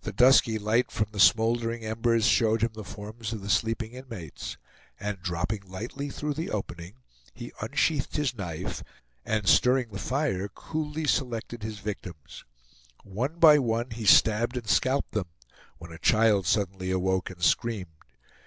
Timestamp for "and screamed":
17.28-17.92